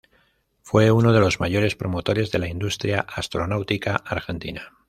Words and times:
Fue 0.63 0.89
uno 0.89 1.13
de 1.13 1.19
los 1.19 1.39
mayores 1.39 1.75
promotores 1.75 2.31
de 2.31 2.39
la 2.39 2.47
industria 2.47 3.01
astronáutica 3.01 3.97
argentina. 3.97 4.71